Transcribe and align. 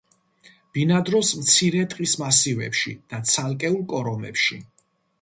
ბინადრობს 0.77 1.33
მცირე 1.41 1.85
ტყის 1.93 2.15
მასივებში 2.23 2.97
და 3.13 3.23
ცალკეულ 3.35 3.81
კორომებში. 3.97 4.63